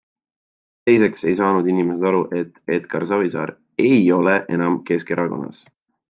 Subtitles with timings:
[0.89, 3.53] Teiseks ei saanud inimesed aru, et Edgar Savisaar
[3.87, 5.61] ei ole enam Keskerakonnas.